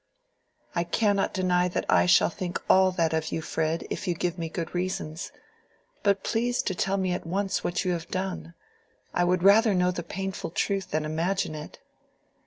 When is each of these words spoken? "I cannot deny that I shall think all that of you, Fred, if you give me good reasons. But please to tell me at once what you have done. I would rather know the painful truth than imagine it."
"I 0.73 0.83
cannot 0.83 1.31
deny 1.31 1.67
that 1.67 1.85
I 1.87 2.07
shall 2.07 2.29
think 2.31 2.59
all 2.67 2.89
that 2.93 3.13
of 3.13 3.31
you, 3.31 3.43
Fred, 3.43 3.85
if 3.91 4.07
you 4.07 4.15
give 4.15 4.35
me 4.35 4.49
good 4.49 4.73
reasons. 4.73 5.31
But 6.01 6.23
please 6.23 6.63
to 6.63 6.73
tell 6.73 6.97
me 6.97 7.11
at 7.11 7.27
once 7.27 7.63
what 7.63 7.85
you 7.85 7.91
have 7.91 8.09
done. 8.09 8.55
I 9.13 9.23
would 9.23 9.43
rather 9.43 9.75
know 9.75 9.91
the 9.91 10.01
painful 10.01 10.49
truth 10.49 10.89
than 10.89 11.05
imagine 11.05 11.53
it." 11.53 11.77